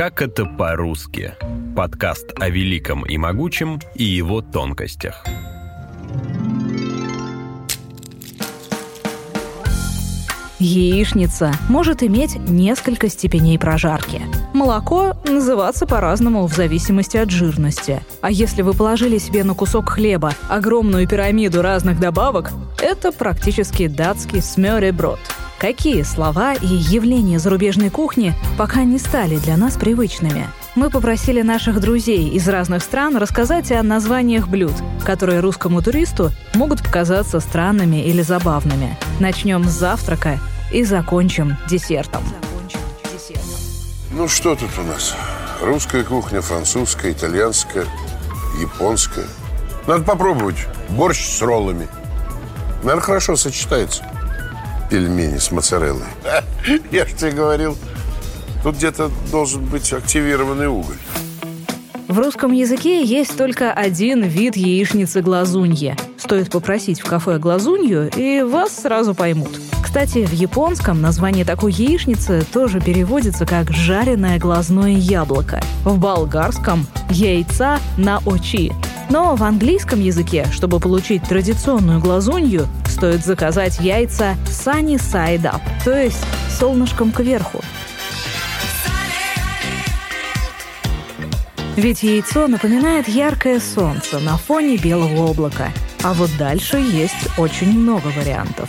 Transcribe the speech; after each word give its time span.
Как 0.00 0.22
это 0.22 0.46
по-русски? 0.46 1.34
Подкаст 1.76 2.32
о 2.40 2.48
великом 2.48 3.04
и 3.04 3.18
могучем 3.18 3.78
и 3.94 4.02
его 4.02 4.40
тонкостях. 4.40 5.26
Яичница 10.58 11.52
может 11.68 12.02
иметь 12.02 12.36
несколько 12.48 13.10
степеней 13.10 13.58
прожарки. 13.58 14.22
Молоко 14.54 15.18
называться 15.26 15.86
по-разному 15.86 16.46
в 16.46 16.54
зависимости 16.54 17.18
от 17.18 17.28
жирности. 17.28 18.00
А 18.22 18.30
если 18.30 18.62
вы 18.62 18.72
положили 18.72 19.18
себе 19.18 19.44
на 19.44 19.52
кусок 19.52 19.90
хлеба 19.90 20.32
огромную 20.48 21.06
пирамиду 21.06 21.60
разных 21.60 22.00
добавок, 22.00 22.52
это 22.80 23.12
практически 23.12 23.86
датский 23.86 24.40
смёреброд. 24.40 25.20
Какие 25.60 26.04
слова 26.04 26.54
и 26.54 26.66
явления 26.66 27.38
зарубежной 27.38 27.90
кухни 27.90 28.32
пока 28.56 28.84
не 28.84 28.98
стали 28.98 29.36
для 29.36 29.58
нас 29.58 29.76
привычными? 29.76 30.48
Мы 30.74 30.88
попросили 30.88 31.42
наших 31.42 31.80
друзей 31.80 32.30
из 32.30 32.48
разных 32.48 32.82
стран 32.82 33.18
рассказать 33.18 33.70
о 33.70 33.82
названиях 33.82 34.48
блюд, 34.48 34.72
которые 35.04 35.40
русскому 35.40 35.82
туристу 35.82 36.30
могут 36.54 36.82
показаться 36.82 37.40
странными 37.40 38.02
или 38.02 38.22
забавными. 38.22 38.96
Начнем 39.18 39.64
с 39.64 39.72
завтрака 39.72 40.40
и 40.72 40.82
закончим 40.82 41.58
десертом. 41.68 42.22
Ну 44.12 44.28
что 44.28 44.54
тут 44.54 44.70
у 44.78 44.82
нас? 44.84 45.14
Русская 45.60 46.04
кухня, 46.04 46.40
французская, 46.40 47.12
итальянская, 47.12 47.84
японская. 48.58 49.26
Надо 49.86 50.04
попробовать. 50.04 50.66
Борщ 50.88 51.22
с 51.22 51.42
роллами. 51.42 51.86
Наверное, 52.82 53.02
хорошо 53.02 53.36
сочетается. 53.36 54.09
Пельмени 54.90 55.38
с 55.38 55.52
моцареллой. 55.52 56.02
Я 56.90 57.06
же 57.06 57.14
тебе 57.14 57.30
говорил, 57.30 57.78
тут 58.64 58.76
где-то 58.76 59.10
должен 59.30 59.64
быть 59.64 59.92
активированный 59.92 60.66
уголь. 60.66 60.96
В 62.08 62.18
русском 62.18 62.50
языке 62.50 63.04
есть 63.04 63.36
только 63.36 63.72
один 63.72 64.24
вид 64.24 64.56
яичницы 64.56 65.22
глазуньи. 65.22 65.96
Стоит 66.18 66.50
попросить 66.50 67.00
в 67.00 67.04
кафе 67.04 67.38
глазунью, 67.38 68.10
и 68.16 68.42
вас 68.42 68.82
сразу 68.82 69.14
поймут. 69.14 69.60
Кстати, 69.80 70.26
в 70.26 70.32
японском 70.32 71.00
название 71.00 71.44
такой 71.44 71.72
яичницы 71.72 72.44
тоже 72.52 72.80
переводится 72.80 73.46
как 73.46 73.70
«жареное 73.70 74.40
глазное 74.40 74.90
яблоко». 74.90 75.62
В 75.84 75.98
болгарском– 75.98 76.84
«яйца 77.10 77.78
на 77.96 78.18
очи». 78.26 78.72
Но 79.08 79.34
в 79.34 79.42
английском 79.42 80.00
языке, 80.00 80.46
чтобы 80.52 80.78
получить 80.78 81.24
традиционную 81.24 82.00
глазунью, 82.00 82.68
стоит 83.00 83.24
заказать 83.24 83.80
яйца 83.80 84.36
sunny 84.44 84.96
side 84.96 85.44
up, 85.44 85.62
то 85.86 85.98
есть 85.98 86.22
солнышком 86.50 87.12
кверху. 87.12 87.62
Ведь 91.76 92.02
яйцо 92.02 92.46
напоминает 92.46 93.08
яркое 93.08 93.58
солнце 93.58 94.18
на 94.18 94.36
фоне 94.36 94.76
белого 94.76 95.30
облака. 95.30 95.72
А 96.02 96.12
вот 96.12 96.30
дальше 96.38 96.76
есть 96.76 97.38
очень 97.38 97.72
много 97.72 98.08
вариантов. 98.08 98.68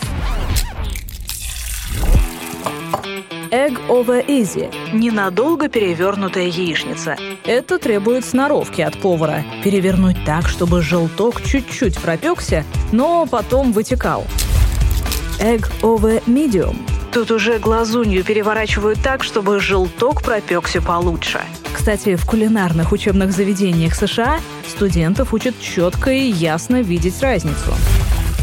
Egg 3.52 3.78
over 3.90 4.26
easy– 4.28 4.74
ненадолго 4.94 5.68
перевернутая 5.68 6.46
яичница. 6.46 7.18
Это 7.44 7.80
требует 7.80 8.24
сноровки 8.24 8.80
от 8.80 8.98
повара. 8.98 9.44
Перевернуть 9.62 10.16
так, 10.26 10.48
чтобы 10.48 10.82
желток 10.82 11.42
чуть-чуть 11.44 12.00
пропекся, 12.00 12.64
но 12.94 13.26
потом 13.26 13.74
вытекал. 13.74 14.26
Egg 15.42 15.70
over 15.82 16.24
medium– 16.26 16.78
Тут 17.12 17.30
уже 17.30 17.60
глазунью 17.60 18.24
переворачивают 18.24 19.00
так, 19.04 19.22
чтобы 19.22 19.60
желток 19.60 20.22
пропекся 20.22 20.82
получше. 20.82 21.42
Кстати, 21.74 22.16
в 22.16 22.26
кулинарных 22.26 22.94
учебных 22.94 23.34
заведениях 23.34 23.96
США 23.96 24.40
студентов 24.66 25.34
учат 25.34 25.60
четко 25.60 26.12
и 26.12 26.32
ясно 26.32 26.82
видеть 26.82 27.22
разницу. 27.22 27.74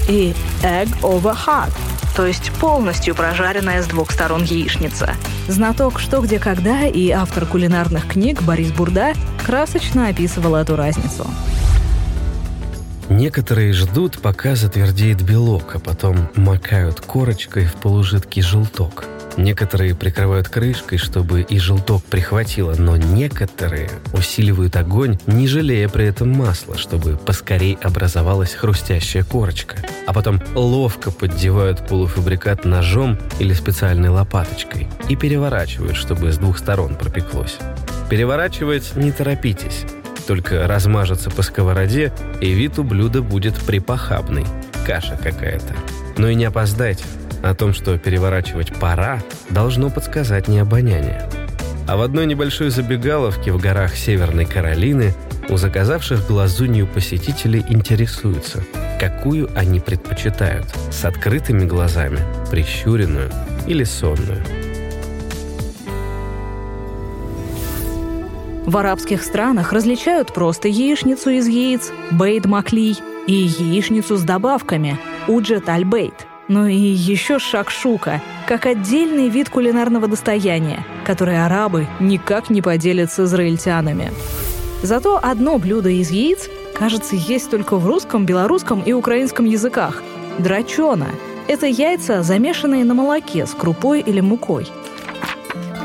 И 0.08 0.34
egg 0.62 0.88
over 1.02 1.36
hot, 1.46 1.70
то 2.16 2.26
есть 2.26 2.50
полностью 2.52 3.14
прожаренная 3.14 3.82
с 3.82 3.86
двух 3.86 4.10
сторон 4.10 4.42
яичница. 4.42 5.14
Знаток 5.48 6.00
«Что, 6.00 6.20
где, 6.20 6.38
когда» 6.38 6.86
и 6.86 7.10
автор 7.10 7.44
кулинарных 7.44 8.08
книг 8.08 8.42
Борис 8.42 8.72
Бурда 8.72 9.12
красочно 9.44 10.08
описывал 10.08 10.54
эту 10.56 10.76
разницу. 10.76 11.26
Некоторые 13.10 13.72
ждут, 13.72 14.20
пока 14.20 14.54
затвердеет 14.54 15.22
белок, 15.22 15.74
а 15.76 15.78
потом 15.78 16.28
макают 16.36 17.00
корочкой 17.00 17.64
в 17.64 17.74
полужидкий 17.76 18.42
желток. 18.42 19.06
Некоторые 19.38 19.94
прикрывают 19.94 20.48
крышкой, 20.48 20.98
чтобы 20.98 21.42
и 21.42 21.58
желток 21.58 22.02
прихватило, 22.04 22.74
но 22.76 22.96
некоторые 22.96 23.88
усиливают 24.12 24.76
огонь, 24.76 25.16
не 25.26 25.46
жалея 25.46 25.88
при 25.88 26.06
этом 26.06 26.30
масла, 26.30 26.76
чтобы 26.76 27.16
поскорей 27.16 27.78
образовалась 27.80 28.54
хрустящая 28.54 29.24
корочка. 29.24 29.76
А 30.06 30.12
потом 30.12 30.42
ловко 30.54 31.10
поддевают 31.10 31.86
полуфабрикат 31.86 32.64
ножом 32.64 33.16
или 33.38 33.54
специальной 33.54 34.08
лопаточкой 34.08 34.88
и 35.08 35.16
переворачивают, 35.16 35.96
чтобы 35.96 36.32
с 36.32 36.36
двух 36.36 36.58
сторон 36.58 36.96
пропеклось. 36.96 37.58
Переворачивать 38.10 38.96
не 38.96 39.12
торопитесь 39.12 39.84
только 40.28 40.68
размажется 40.68 41.30
по 41.30 41.40
сковороде, 41.40 42.12
и 42.42 42.52
вид 42.52 42.78
у 42.78 42.84
блюда 42.84 43.22
будет 43.22 43.54
припохабный. 43.54 44.44
Каша 44.86 45.16
какая-то. 45.16 45.74
Но 46.18 46.28
и 46.28 46.34
не 46.34 46.44
опоздайте. 46.44 47.04
О 47.42 47.54
том, 47.54 47.72
что 47.72 47.96
переворачивать 47.96 48.74
пора, 48.74 49.22
должно 49.48 49.88
подсказать 49.88 50.46
не 50.46 50.58
обоняние. 50.58 51.26
А 51.88 51.96
в 51.96 52.02
одной 52.02 52.26
небольшой 52.26 52.68
забегаловке 52.68 53.52
в 53.52 53.58
горах 53.58 53.96
Северной 53.96 54.44
Каролины 54.44 55.14
у 55.48 55.56
заказавших 55.56 56.26
глазунью 56.26 56.86
посетителей 56.86 57.64
интересуются, 57.66 58.62
какую 59.00 59.48
они 59.56 59.80
предпочитают– 59.80 60.66
с 60.90 61.06
открытыми 61.06 61.64
глазами, 61.64 62.18
прищуренную 62.50 63.30
или 63.66 63.84
сонную. 63.84 64.67
В 68.68 68.76
арабских 68.76 69.22
странах 69.22 69.72
различают 69.72 70.34
просто 70.34 70.68
яичницу 70.68 71.30
из 71.30 71.48
яиц 71.48 71.90
бейт 72.10 72.44
макли 72.44 72.96
и 73.26 73.32
яичницу 73.32 74.18
с 74.18 74.22
добавками 74.22 74.98
уджет 75.26 75.70
аль-бейт. 75.70 76.26
Ну 76.48 76.66
и 76.66 76.76
еще 76.76 77.38
шакшука, 77.38 78.20
как 78.46 78.66
отдельный 78.66 79.30
вид 79.30 79.48
кулинарного 79.48 80.06
достояния, 80.06 80.84
который 81.06 81.42
арабы 81.42 81.86
никак 81.98 82.50
не 82.50 82.60
поделят 82.60 83.10
с 83.10 83.20
израильтянами. 83.20 84.12
Зато 84.82 85.18
одно 85.22 85.56
блюдо 85.56 85.88
из 85.88 86.10
яиц, 86.10 86.50
кажется, 86.78 87.16
есть 87.16 87.50
только 87.50 87.78
в 87.78 87.86
русском, 87.86 88.26
белорусском 88.26 88.82
и 88.82 88.92
украинском 88.92 89.46
языках– 89.46 90.02
драчона. 90.38 91.08
Это 91.46 91.64
яйца, 91.64 92.22
замешанные 92.22 92.84
на 92.84 92.92
молоке 92.92 93.46
с 93.46 93.52
крупой 93.52 94.00
или 94.00 94.20
мукой. 94.20 94.68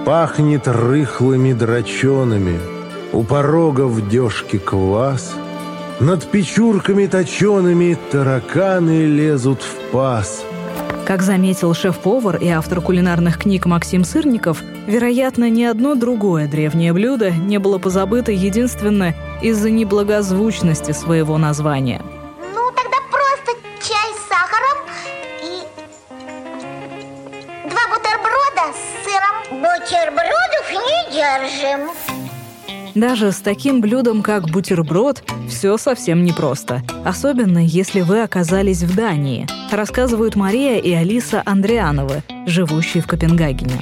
Пахнет 0.03 0.67
рыхлыми 0.67 1.53
драчонами, 1.53 2.59
у 3.13 3.23
порога 3.23 3.85
в 3.85 4.09
дёшке 4.09 4.59
квас, 4.59 5.35
Над 5.99 6.25
печурками 6.25 7.05
точеными 7.05 7.97
тараканы 8.11 9.05
лезут 9.05 9.61
в 9.61 9.91
паз. 9.91 10.43
Как 11.05 11.21
заметил 11.21 11.73
шеф-повар 11.73 12.37
и 12.37 12.47
автор 12.49 12.81
кулинарных 12.81 13.37
книг 13.37 13.65
Максим 13.65 14.03
Сырников, 14.03 14.63
вероятно, 14.87 15.49
ни 15.49 15.63
одно 15.63 15.95
другое 15.95 16.47
древнее 16.47 16.93
блюдо 16.93 17.29
не 17.31 17.59
было 17.59 17.77
позабыто 17.77 18.31
единственно 18.31 19.13
из-за 19.41 19.69
неблагозвучности 19.69 20.91
своего 20.93 21.37
названия. 21.37 22.01
Ну, 22.55 22.71
тогда 22.71 22.97
просто 23.11 23.51
чай 23.81 24.11
с 24.15 24.27
сахаром 24.27 24.79
и 25.43 25.61
два 27.69 27.83
бутерброда 27.91 28.73
с 28.73 28.81
сыром. 29.03 29.61
Бутербродов 29.61 30.71
не 30.71 31.13
держим. 31.13 32.12
Даже 32.95 33.31
с 33.31 33.37
таким 33.37 33.81
блюдом, 33.81 34.21
как 34.21 34.49
бутерброд, 34.49 35.23
все 35.49 35.77
совсем 35.77 36.23
непросто. 36.23 36.83
Особенно, 37.03 37.57
если 37.57 38.01
вы 38.01 38.21
оказались 38.21 38.83
в 38.83 38.95
Дании, 38.95 39.47
рассказывают 39.71 40.35
Мария 40.35 40.77
и 40.77 40.91
Алиса 40.91 41.41
Андриановы, 41.43 42.21
живущие 42.45 43.01
в 43.01 43.07
Копенгагене. 43.07 43.81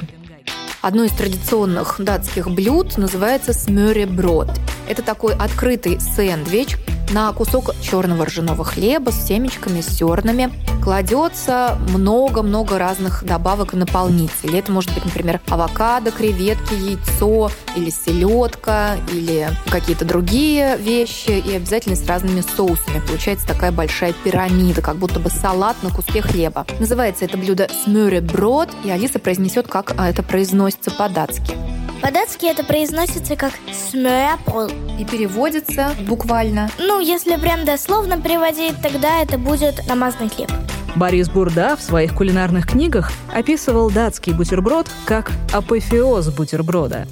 Одно 0.80 1.04
из 1.04 1.12
традиционных 1.12 1.96
датских 1.98 2.50
блюд 2.50 2.96
называется 2.96 3.52
смёреброд. 3.52 4.50
Это 4.88 5.02
такой 5.02 5.34
открытый 5.34 6.00
сэндвич, 6.00 6.76
на 7.12 7.32
кусок 7.32 7.74
черного 7.82 8.24
ржаного 8.24 8.64
хлеба 8.64 9.10
с 9.10 9.26
семечками, 9.26 9.80
с 9.80 9.88
зернами 9.88 10.50
кладется 10.82 11.78
много-много 11.90 12.78
разных 12.78 13.24
добавок 13.24 13.74
и 13.74 13.76
наполнителей. 13.76 14.58
Это 14.58 14.72
может 14.72 14.92
быть, 14.94 15.04
например, 15.04 15.40
авокадо, 15.48 16.10
креветки, 16.10 16.74
яйцо 16.74 17.50
или 17.76 17.90
селедка, 17.90 18.96
или 19.12 19.48
какие-то 19.70 20.04
другие 20.04 20.76
вещи, 20.78 21.30
и 21.30 21.54
обязательно 21.54 21.96
с 21.96 22.06
разными 22.06 22.40
соусами. 22.40 23.00
Получается 23.06 23.46
такая 23.46 23.70
большая 23.70 24.12
пирамида, 24.12 24.80
как 24.80 24.96
будто 24.96 25.20
бы 25.20 25.30
салат 25.30 25.76
на 25.82 25.90
куске 25.90 26.22
хлеба. 26.22 26.66
Называется 26.80 27.24
это 27.26 27.36
блюдо 27.36 27.68
смюреброд, 27.84 28.70
и 28.84 28.90
Алиса 28.90 29.18
произнесет, 29.18 29.68
как 29.68 29.94
это 29.98 30.22
произносится 30.22 30.90
по-датски. 30.90 31.71
По-датски 32.02 32.46
это 32.46 32.64
произносится 32.64 33.36
как 33.36 33.52
«смёяпол». 33.72 34.66
И 34.98 35.04
переводится 35.04 35.94
буквально. 36.00 36.68
Ну, 36.78 36.98
если 36.98 37.36
прям 37.36 37.64
дословно 37.64 38.20
переводить, 38.20 38.74
тогда 38.82 39.22
это 39.22 39.38
будет 39.38 39.86
намазанный 39.86 40.28
хлеб. 40.28 40.50
Борис 40.96 41.30
Бурда 41.30 41.76
в 41.76 41.80
своих 41.80 42.14
кулинарных 42.14 42.66
книгах 42.66 43.12
описывал 43.32 43.88
датский 43.88 44.32
бутерброд 44.32 44.88
как 45.06 45.30
апофеоз 45.52 46.28
бутерброда. 46.30 47.06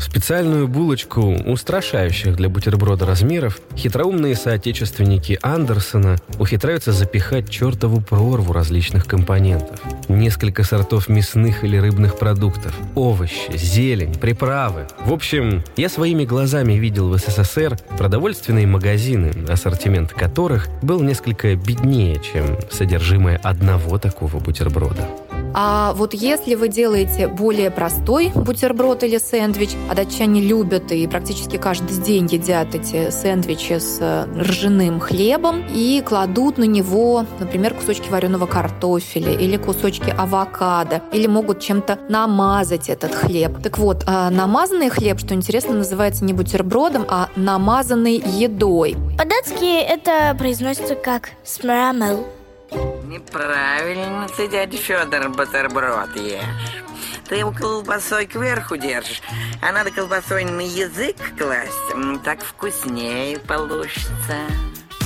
Специальную 0.00 0.66
булочку 0.66 1.20
устрашающих 1.20 2.34
для 2.36 2.48
бутерброда 2.48 3.04
размеров 3.04 3.60
хитроумные 3.76 4.34
соотечественники 4.34 5.38
Андерсона 5.42 6.16
ухитряются 6.38 6.92
запихать 6.92 7.50
чертову 7.50 8.00
прорву 8.00 8.52
различных 8.52 9.06
компонентов. 9.06 9.78
Несколько 10.08 10.64
сортов 10.64 11.08
мясных 11.08 11.64
или 11.64 11.76
рыбных 11.76 12.18
продуктов, 12.18 12.74
овощи, 12.94 13.56
зелень, 13.56 14.14
приправы. 14.14 14.86
В 15.04 15.12
общем, 15.12 15.62
я 15.76 15.88
своими 15.90 16.24
глазами 16.24 16.72
видел 16.74 17.10
в 17.10 17.18
СССР 17.18 17.78
продовольственные 17.98 18.66
магазины, 18.66 19.32
ассортимент 19.48 20.12
которых 20.12 20.68
был 20.82 21.00
несколько 21.02 21.54
беднее, 21.54 22.20
чем 22.20 22.58
содержимое 22.70 23.36
одного 23.36 23.98
такого 23.98 24.38
бутерброда. 24.38 25.06
А 25.54 25.92
вот 25.94 26.14
если 26.14 26.54
вы 26.54 26.68
делаете 26.68 27.28
более 27.28 27.70
простой 27.70 28.30
бутерброд 28.34 29.02
или 29.02 29.18
сэндвич, 29.18 29.70
а 29.90 29.94
датчане 29.94 30.40
любят 30.40 30.92
и 30.92 31.06
практически 31.06 31.56
каждый 31.56 32.00
день 32.02 32.28
едят 32.30 32.74
эти 32.74 33.10
сэндвичи 33.10 33.78
с 33.78 33.98
э, 34.00 34.26
ржаным 34.38 35.00
хлебом 35.00 35.64
и 35.72 36.02
кладут 36.06 36.58
на 36.58 36.64
него, 36.64 37.24
например, 37.38 37.74
кусочки 37.74 38.08
вареного 38.08 38.46
картофеля 38.46 39.32
или 39.32 39.56
кусочки 39.56 40.10
авокадо, 40.16 41.02
или 41.12 41.26
могут 41.26 41.60
чем-то 41.60 41.98
намазать 42.08 42.88
этот 42.88 43.14
хлеб. 43.14 43.62
Так 43.62 43.78
вот, 43.78 44.04
а 44.06 44.30
намазанный 44.30 44.90
хлеб, 44.90 45.18
что 45.18 45.34
интересно, 45.34 45.74
называется 45.74 46.24
не 46.24 46.32
бутербродом, 46.32 47.06
а 47.08 47.28
намазанной 47.36 48.16
едой. 48.16 48.96
По-датски 49.18 49.80
это 49.80 50.34
произносится 50.38 50.94
как 50.94 51.30
«смрамел». 51.44 52.26
Неправильно 52.72 54.28
ты, 54.36 54.48
дядя 54.48 54.76
Федор, 54.76 55.28
бутерброд 55.30 56.16
ешь. 56.16 56.82
Ты 57.28 57.36
его 57.36 57.52
колбасой 57.52 58.26
кверху 58.26 58.76
держишь, 58.76 59.22
а 59.62 59.72
надо 59.72 59.90
колбасой 59.90 60.44
на 60.44 60.60
язык 60.60 61.16
класть. 61.38 62.22
Так 62.24 62.42
вкуснее 62.42 63.38
получится. 63.38 64.36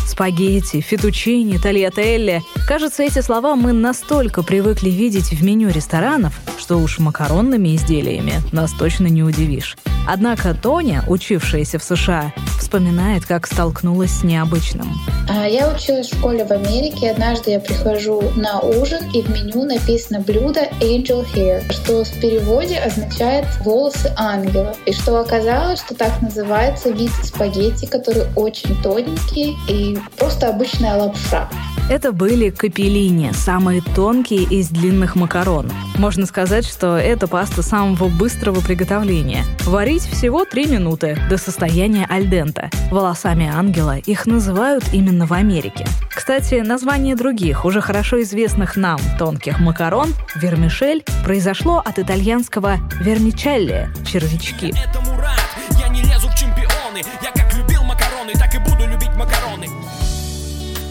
Спагетти, 0.07 0.81
фетучини, 0.81 1.59
тольятелли. 1.59 2.43
Кажется, 2.69 3.03
эти 3.03 3.21
слова 3.21 3.57
мы 3.57 3.73
настолько 3.73 4.43
привыкли 4.43 4.91
видеть 4.91 5.33
в 5.33 5.43
меню 5.43 5.71
ресторанов, 5.71 6.41
что 6.59 6.79
уж 6.79 6.99
макаронными 6.99 7.75
изделиями 7.75 8.35
нас 8.53 8.73
точно 8.73 9.07
не 9.07 9.23
удивишь. 9.23 9.77
Однако 10.07 10.55
Тоня, 10.55 11.03
учившаяся 11.09 11.79
в 11.79 11.85
США, 11.85 12.33
вспоминает, 12.59 13.25
как 13.25 13.47
столкнулась 13.47 14.11
с 14.11 14.23
необычным. 14.23 14.89
А, 15.29 15.47
я 15.47 15.73
училась 15.73 16.11
в 16.11 16.17
школе 16.19 16.45
в 16.45 16.51
Америке. 16.51 17.11
Однажды 17.11 17.53
я 17.53 17.61
прихожу 17.61 18.23
на 18.37 18.61
ужин, 18.61 19.01
и 19.13 19.23
в 19.23 19.31
меню 19.31 19.65
написано 19.65 20.21
блюдо 20.21 20.61
Angel 20.81 21.27
Hair, 21.35 21.73
что 21.73 22.05
в 22.05 22.21
переводе 22.21 22.79
означает 22.79 23.47
волосы 23.61 24.13
ангела. 24.17 24.77
И 24.87 24.93
что 24.93 25.21
оказалось, 25.21 25.81
что 25.81 25.95
так 25.95 26.21
называется 26.21 26.91
вид 26.91 27.11
спагетти, 27.23 27.87
который 27.87 28.25
очень 28.37 28.75
тоненький 28.83 29.57
и 29.69 29.94
просто 30.17 30.49
обычная 30.49 30.97
лапша. 30.97 31.49
Это 31.91 32.13
были 32.13 32.49
капеллини, 32.49 33.33
самые 33.35 33.83
тонкие 33.95 34.45
из 34.45 34.71
длинных 34.71 35.17
макарон. 35.17 35.71
Можно 35.99 36.25
сказать, 36.25 36.65
что 36.65 36.97
это 36.97 37.29
паста 37.29 37.63
самого 37.63 38.09
быстрого 38.09 38.61
приготовления. 38.61 39.45
Варить 39.67 40.05
всего 40.05 40.47
3 40.47 40.67
минуты 40.67 41.19
до 41.29 41.37
состояния 41.37 42.07
альдента. 42.09 42.71
Волосами 42.91 43.47
ангела 43.47 43.99
их 43.99 44.25
называют 44.25 44.85
именно 44.95 45.27
в 45.27 45.35
Америке. 45.35 45.87
Кстати, 46.09 46.55
название 46.55 47.17
других, 47.17 47.67
уже 47.67 47.83
хорошо 47.83 48.23
известных 48.23 48.77
нам 48.77 48.99
тонких 49.19 49.61
макарон, 49.61 50.15
вермишель, 50.37 51.05
произошло 51.23 51.83
от 51.85 51.99
итальянского 51.99 52.79
вермичелли– 53.03 53.91
червячки. 54.07 54.73
Этому 54.89 55.14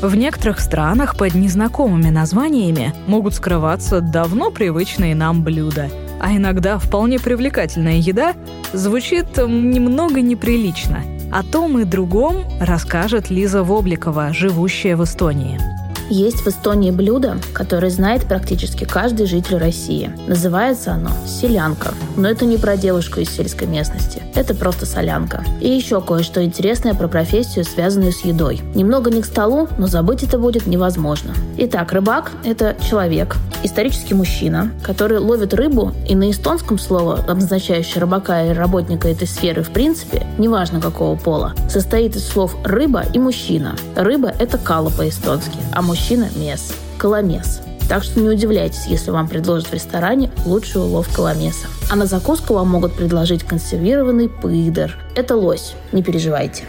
В 0.04 0.16
некоторых 0.16 0.60
странах 0.60 1.16
под 1.16 1.34
незнакомыми 1.34 2.10
названиями 2.10 2.94
могут 3.08 3.36
скрываться 3.36 4.02
давно 4.02 4.52
привычные 4.52 5.16
нам 5.16 5.46
блюда. 5.46 5.90
А 6.20 6.36
иногда 6.36 6.78
вполне 6.78 7.20
привлекательная 7.20 7.96
еда 7.96 8.34
звучит 8.74 9.38
немного 9.38 10.20
неприлично. 10.20 11.04
О 11.32 11.42
том 11.42 11.80
и 11.80 11.86
другом 11.86 12.44
расскажет 12.60 13.30
Лиза 13.30 13.64
Вобликова, 13.64 14.34
живущая 14.34 14.98
в 14.98 15.06
Эстонии. 15.06 15.58
Есть 16.10 16.42
в 16.42 16.48
Эстонии 16.48 16.92
блюдо, 16.92 17.38
которое 17.54 17.90
знает 17.90 18.26
практически 18.26 18.84
каждый 18.84 19.26
житель 19.26 19.58
России. 19.58 20.12
Называется 20.28 20.94
оно 20.94 21.10
селянка. 21.26 21.94
Но 22.16 22.30
это 22.30 22.46
не 22.46 22.58
про 22.58 22.78
девушку 22.78 23.20
из 23.20 23.30
сельской 23.30 23.68
местности. 23.68 24.22
Это 24.36 24.54
просто 24.54 24.86
солянка. 24.86 25.44
И 25.62 25.70
еще 25.70 26.02
кое-что 26.02 26.44
интересное 26.44 26.94
про 26.94 27.08
профессию, 27.08 27.66
связанную 27.66 28.12
с 28.12 28.22
едой. 28.22 28.62
Немного 28.76 29.10
не 29.12 29.22
к 29.22 29.26
столу, 29.26 29.68
но 29.78 29.88
забыть 29.88 30.24
это 30.24 30.38
будет 30.38 30.68
невозможно. 30.68 31.34
Итак, 31.58 31.92
рыбак– 31.94 32.32
это 32.44 32.76
человек, 32.88 33.38
исторический 33.64 34.14
мужчина, 34.14 34.72
который 34.84 35.20
ловит 35.20 35.54
рыбу, 35.54 35.94
и 36.08 36.16
на 36.16 36.32
эстонском 36.32 36.78
слово, 36.78 37.20
обозначающее 37.28 38.02
рыбака 38.02 38.44
или 38.44 38.54
работника 38.54 39.08
этой 39.08 39.28
сферы 39.28 39.64
в 39.64 39.70
принципе, 39.70 40.26
неважно 40.38 40.82
какого 40.82 41.16
пола, 41.16 41.54
состоит 41.70 42.16
из 42.16 42.28
слов 42.28 42.56
«рыба» 42.64 43.04
и 43.14 43.20
«мужчина». 43.20 43.76
Рыба– 43.96 44.30
это 44.40 44.58
кала 44.58 44.90
по-эстонски, 44.90 45.58
а 45.72 45.82
мужчина– 45.94 46.28
мес, 46.36 46.74
коломес. 46.98 47.62
Так 47.88 48.04
что 48.04 48.20
не 48.20 48.28
удивляйтесь, 48.28 48.88
если 48.88 49.12
вам 49.12 49.28
предложат 49.28 49.68
в 49.68 49.74
ресторане 49.76 50.32
лучший 50.44 50.82
улов 50.82 51.08
коломеса. 51.16 51.68
А 51.92 51.96
на 51.96 52.08
закуску 52.08 52.56
вам 52.56 52.70
могут 52.70 52.96
предложить 52.96 53.44
консервированный 53.44 54.28
пыдер. 54.28 54.98
Это 55.16 55.36
лось, 55.36 55.76
не 55.92 56.02
переживайте. 56.02 56.64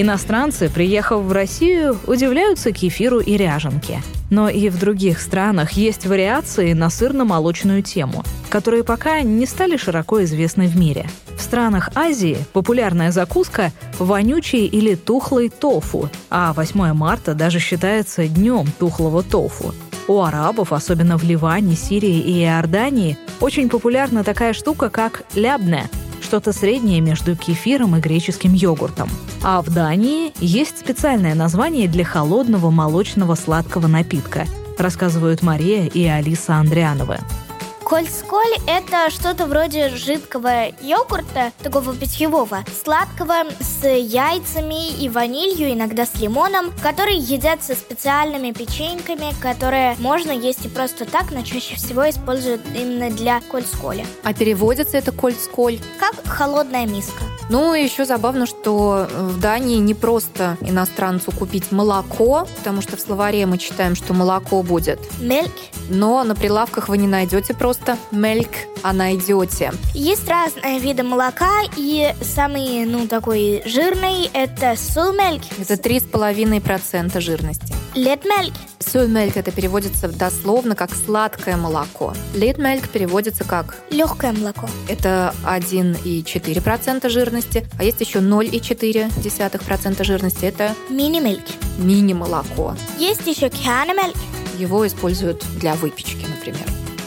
Иностранцы, 0.00 0.70
приехав 0.70 1.24
в 1.24 1.32
Россию, 1.32 1.98
удивляются 2.06 2.70
кефиру 2.70 3.18
и 3.18 3.36
ряженке. 3.36 4.00
Но 4.30 4.48
и 4.48 4.68
в 4.68 4.78
других 4.78 5.20
странах 5.20 5.72
есть 5.72 6.06
вариации 6.06 6.72
на 6.72 6.88
сырно-молочную 6.88 7.82
тему, 7.82 8.22
которые 8.48 8.84
пока 8.84 9.22
не 9.22 9.44
стали 9.44 9.76
широко 9.76 10.22
известны 10.22 10.68
в 10.68 10.76
мире. 10.76 11.10
В 11.36 11.42
странах 11.42 11.90
Азии 11.96 12.38
популярная 12.52 13.10
закуска– 13.10 13.72
вонючий 13.98 14.66
или 14.66 14.94
тухлый 14.94 15.48
тофу, 15.48 16.08
а 16.30 16.52
8 16.52 16.92
марта 16.92 17.34
даже 17.34 17.58
считается 17.58 18.28
днем 18.28 18.66
тухлого 18.78 19.24
тофу. 19.24 19.74
У 20.06 20.22
арабов, 20.22 20.72
особенно 20.72 21.18
в 21.18 21.24
Ливане, 21.24 21.74
Сирии 21.74 22.20
и 22.20 22.44
Иордании, 22.44 23.18
очень 23.40 23.68
популярна 23.68 24.22
такая 24.22 24.52
штука, 24.52 24.90
как 24.90 25.24
лябне– 25.34 25.90
что-то 26.28 26.52
среднее 26.52 27.00
между 27.00 27.34
кефиром 27.34 27.96
и 27.96 28.00
греческим 28.00 28.52
йогуртом. 28.52 29.08
А 29.42 29.62
в 29.62 29.72
Дании 29.72 30.34
есть 30.40 30.78
специальное 30.78 31.34
название 31.34 31.88
для 31.88 32.04
холодного 32.04 32.70
молочного 32.70 33.34
сладкого 33.34 33.86
напитка, 33.86 34.44
рассказывают 34.76 35.42
Мария 35.42 35.86
и 35.86 36.04
Алиса 36.04 36.56
Андриановы. 36.56 37.18
Кольсколь– 37.88 38.54
это 38.66 39.08
что-то 39.08 39.46
вроде 39.46 39.88
жидкого 39.88 40.66
йогурта, 40.82 41.52
такого 41.62 41.96
питьевого, 41.96 42.62
сладкого, 42.84 43.44
с 43.60 43.88
яйцами 43.88 44.90
и 45.02 45.08
ванилью, 45.08 45.72
иногда 45.72 46.04
с 46.04 46.20
лимоном, 46.20 46.70
который 46.82 47.16
едят 47.16 47.62
со 47.62 47.74
специальными 47.74 48.52
печеньками, 48.52 49.32
которые 49.40 49.96
можно 50.00 50.32
есть 50.32 50.66
и 50.66 50.68
просто 50.68 51.06
так, 51.06 51.30
но 51.30 51.40
чаще 51.40 51.76
всего 51.76 52.08
используют 52.10 52.60
именно 52.74 53.08
для 53.08 53.40
кольсколя. 53.40 54.04
А 54.22 54.34
переводится 54.34 54.98
это 54.98 55.10
кольсколь? 55.10 55.78
Как 55.98 56.14
холодная 56.26 56.84
миска. 56.84 57.24
Ну, 57.50 57.74
еще 57.74 58.04
забавно, 58.04 58.46
что 58.46 59.08
в 59.10 59.40
Дании 59.40 59.78
не 59.78 59.94
просто 59.94 60.56
иностранцу 60.60 61.32
купить 61.32 61.72
молоко, 61.72 62.46
потому 62.58 62.82
что 62.82 62.96
в 62.96 63.00
словаре 63.00 63.46
мы 63.46 63.58
читаем, 63.58 63.94
что 63.94 64.12
молоко 64.12 64.62
будет. 64.62 64.98
Мельк. 65.20 65.52
Но 65.88 66.22
на 66.24 66.34
прилавках 66.34 66.88
вы 66.88 66.98
не 66.98 67.06
найдете 67.06 67.54
просто 67.54 67.96
мельк, 68.10 68.50
а 68.82 68.92
найдете. 68.92 69.72
Есть 69.94 70.28
разные 70.28 70.78
виды 70.78 71.02
молока, 71.02 71.62
и 71.76 72.14
самый, 72.20 72.84
ну, 72.84 73.06
такой 73.08 73.62
жирный– 73.64 74.30
это 74.34 74.74
сулмельк. 74.76 75.42
Это 75.58 75.74
3,5% 75.74 77.20
жирности. 77.20 77.74
Летмельк. 77.94 78.54
Сулмельк– 78.78 79.36
это 79.38 79.50
переводится 79.50 80.08
дословно 80.08 80.74
как 80.74 80.90
«сладкое 80.94 81.56
молоко». 81.56 82.14
Летмельк 82.34 82.88
переводится 82.88 83.44
как 83.44 83.76
Легкое 83.90 84.32
молоко. 84.32 84.68
Это 84.88 85.34
1,4% 85.44 87.08
жирности, 87.08 87.37
а 87.78 87.84
есть 87.84 88.00
еще 88.00 88.18
0,4% 88.20 90.04
жирности. 90.04 90.44
Это 90.44 90.74
Мини-мельк. 90.90 91.44
мини-молоко. 91.78 92.74
Есть 92.98 93.26
еще 93.26 93.48
кянемельк. 93.48 94.16
Его 94.58 94.86
используют 94.86 95.44
для 95.56 95.74
выпечки, 95.74 96.26
например. 96.28 96.66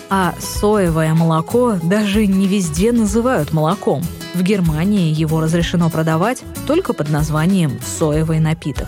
А 0.10 0.34
соевое 0.40 1.14
молоко 1.14 1.78
даже 1.84 2.28
не 2.28 2.48
везде 2.48 2.92
называют 2.92 3.54
молоком. 3.54 4.04
В 4.34 4.42
Германии 4.44 5.14
его 5.14 5.42
разрешено 5.42 5.90
продавать 5.90 6.44
только 6.68 6.94
под 6.94 7.10
названием 7.10 7.80
«соевый 7.82 8.40
напиток». 8.40 8.88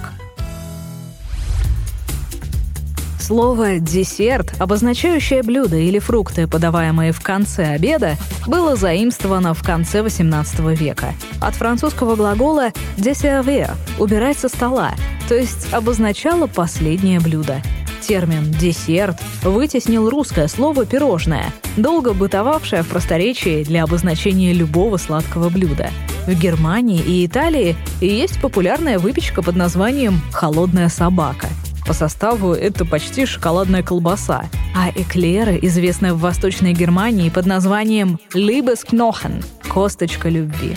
Слово 3.23 3.79
«десерт», 3.79 4.53
обозначающее 4.59 5.43
блюдо 5.43 5.77
или 5.77 5.97
фрукты, 5.97 6.45
подаваемые 6.45 7.13
в 7.13 7.21
конце 7.21 7.67
обеда, 7.67 8.17
было 8.47 8.75
заимствовано 8.75 9.53
в 9.53 9.63
конце 9.63 9.99
XVIII 9.99 10.75
века. 10.75 11.13
От 11.39 11.55
французского 11.55 12.17
глагола 12.17 12.73
«desservir»— 12.97 13.71
«убирать 13.97 14.37
со 14.37 14.49
стола», 14.49 14.91
то 15.29 15.35
есть 15.35 15.71
обозначало 15.71 16.47
последнее 16.47 17.21
блюдо. 17.21 17.61
Термин 18.05 18.51
«десерт» 18.51 19.21
вытеснил 19.41 20.09
русское 20.09 20.49
слово 20.49 20.85
«пирожное», 20.85 21.45
долго 21.77 22.11
бытовавшее 22.13 22.83
в 22.83 22.89
просторечии 22.89 23.63
для 23.63 23.83
обозначения 23.83 24.51
любого 24.51 24.97
сладкого 24.97 25.47
блюда. 25.47 25.91
В 26.27 26.33
Германии 26.33 26.99
и 26.99 27.25
Италии 27.25 27.77
есть 28.01 28.41
популярная 28.41 28.99
выпечка 28.99 29.41
под 29.41 29.55
названием 29.55 30.19
«холодная 30.33 30.89
собака». 30.89 31.47
По 31.85 31.93
составу 31.93 32.53
это 32.53 32.85
почти 32.85 33.25
шоколадная 33.25 33.83
колбаса, 33.83 34.45
а 34.73 34.89
эклеры 34.89 35.59
известны 35.63 36.13
в 36.13 36.19
Восточной 36.19 36.73
Германии 36.73 37.29
под 37.29 37.45
названием 37.45 38.19
«Liebesknochen»— 38.33 39.43
«косточка 39.69 40.29
любви». 40.29 40.75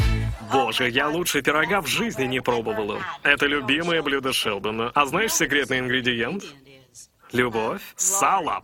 Боже, 0.53 0.89
я 0.91 1.09
лучше 1.09 1.43
пирога 1.43 1.81
в 1.81 1.87
жизни 1.87 2.25
не 2.25 2.41
пробовала. 2.41 2.99
Это 3.23 3.47
любимое 3.47 4.03
блюдо 4.03 4.33
Шелдона. 4.33 4.91
А 4.95 5.07
знаешь 5.07 5.33
секретный 5.33 5.81
ингредиент? 5.81 6.45
Любовь, 7.33 7.83
сало. 7.97 8.63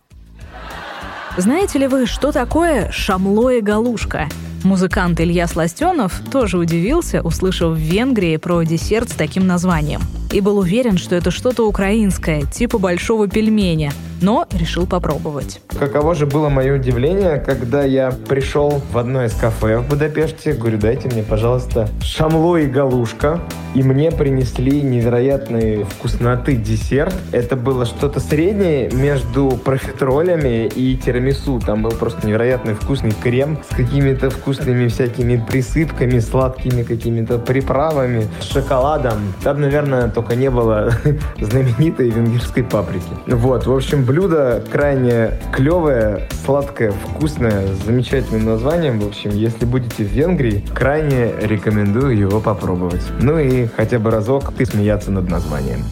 Знаете 1.36 1.78
ли 1.78 1.86
вы, 1.86 2.06
что 2.06 2.30
такое 2.30 2.90
шамло 2.90 3.50
и 3.50 3.60
галушка? 3.60 4.28
Музыкант 4.64 5.20
Илья 5.20 5.46
Сластенов 5.46 6.20
тоже 6.30 6.58
удивился, 6.58 7.22
услышав 7.22 7.72
в 7.72 7.80
Венгрии 7.80 8.36
про 8.36 8.62
десерт 8.62 9.10
с 9.10 9.14
таким 9.14 9.46
названием. 9.46 10.00
И 10.32 10.40
был 10.40 10.58
уверен, 10.58 10.98
что 10.98 11.16
это 11.16 11.30
что-то 11.30 11.66
украинское, 11.66 12.42
типа 12.42 12.78
большого 12.78 13.28
пельменя– 13.28 13.92
но 14.22 14.46
решил 14.52 14.86
попробовать. 14.86 15.60
Каково 15.78 16.14
же 16.14 16.26
было 16.26 16.48
мое 16.48 16.76
удивление, 16.76 17.38
когда 17.38 17.82
я 17.82 18.10
пришел 18.10 18.80
в 18.92 18.96
одно 18.96 19.24
из 19.24 19.34
кафе 19.34 19.78
в 19.78 19.88
Будапеште, 19.88 20.52
говорю, 20.52 20.78
дайте 20.78 21.08
мне, 21.08 21.22
пожалуйста, 21.22 21.88
шамло 22.00 22.56
и 22.56 22.66
галушка, 22.66 23.40
и 23.74 23.82
мне 23.82 24.10
принесли 24.10 24.82
невероятные 24.82 25.84
вкусноты 25.84 26.56
десерт. 26.56 27.14
Это 27.32 27.56
было 27.56 27.84
что-то 27.86 28.20
среднее 28.20 28.90
между 28.90 29.50
профитролями 29.50 30.66
и 30.66 30.96
тирамису. 30.96 31.60
Там 31.64 31.82
был 31.82 31.90
просто 31.90 32.26
невероятный 32.26 32.74
вкусный 32.74 33.12
крем 33.22 33.58
с 33.68 33.74
какими-то 33.74 34.30
вкусными 34.30 34.88
всякими 34.88 35.42
присыпками, 35.48 36.18
сладкими 36.18 36.82
какими-то 36.82 37.38
приправами, 37.38 38.28
шоколадом. 38.40 39.18
Там, 39.42 39.60
наверное, 39.60 40.08
только 40.08 40.36
не 40.36 40.50
было 40.50 40.92
знаменитой 41.40 42.10
венгерской 42.10 42.62
паприки. 42.62 43.02
Вот, 43.26 43.66
в 43.66 43.72
общем, 43.72 44.04
блюдо 44.12 44.62
крайне 44.70 45.30
клевое, 45.54 46.28
сладкое, 46.44 46.92
вкусное, 46.92 47.74
с 47.74 47.86
замечательным 47.86 48.44
названием. 48.44 49.00
В 49.00 49.06
общем, 49.06 49.30
если 49.30 49.64
будете 49.64 50.04
в 50.04 50.08
Венгрии, 50.08 50.62
крайне 50.74 51.32
рекомендую 51.40 52.18
его 52.18 52.38
попробовать. 52.38 53.00
Ну 53.20 53.38
и 53.38 53.66
хотя 53.68 53.98
бы 53.98 54.10
разок 54.10 54.52
ты 54.52 54.66
смеяться 54.66 55.10
над 55.10 55.30
названием. 55.30 55.82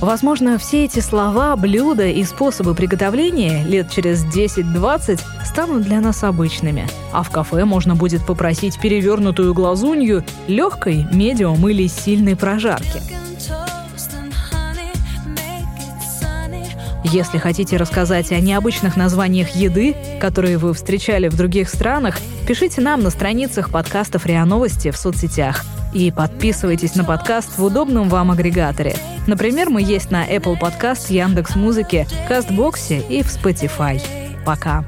Возможно, 0.00 0.56
все 0.56 0.84
эти 0.84 1.00
слова, 1.00 1.54
блюда 1.56 2.06
и 2.06 2.24
способы 2.24 2.74
приготовления 2.74 3.64
лет 3.64 3.90
через 3.90 4.24
10-20 4.24 5.20
станут 5.44 5.82
для 5.82 6.00
нас 6.00 6.24
обычными. 6.24 6.86
А 7.12 7.22
в 7.22 7.30
кафе 7.30 7.66
можно 7.66 7.94
будет 7.94 8.24
попросить 8.24 8.80
перевернутую 8.80 9.52
глазунью 9.52 10.24
легкой, 10.46 11.06
медиум 11.12 11.68
или 11.68 11.86
сильной 11.88 12.36
прожарки. 12.36 13.02
Если 17.04 17.38
хотите 17.38 17.76
рассказать 17.76 18.32
о 18.32 18.40
необычных 18.40 18.96
названиях 18.96 19.50
еды, 19.50 19.94
которые 20.20 20.58
вы 20.58 20.74
встречали 20.74 21.28
в 21.28 21.36
других 21.36 21.68
странах, 21.68 22.18
пишите 22.46 22.80
нам 22.80 23.02
на 23.02 23.10
страницах 23.10 23.70
подкастов 23.70 24.26
РИА 24.26 24.44
Новости 24.44 24.90
в 24.90 24.96
соцсетях. 24.96 25.64
И 25.94 26.10
подписывайтесь 26.10 26.96
на 26.96 27.04
подкаст 27.04 27.56
в 27.56 27.64
удобном 27.64 28.08
вам 28.08 28.30
агрегаторе. 28.30 28.96
Например, 29.26 29.70
мы 29.70 29.80
есть 29.80 30.10
на 30.10 30.26
Apple 30.26 30.58
Podcast, 30.60 31.12
Яндекс.Музыке, 31.12 32.06
Кастбоксе 32.28 33.00
и 33.08 33.22
в 33.22 33.26
Spotify. 33.26 34.00
Пока. 34.44 34.84